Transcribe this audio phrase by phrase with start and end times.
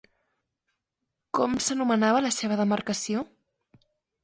[1.39, 3.25] Com s'anomenava la seva demarcació?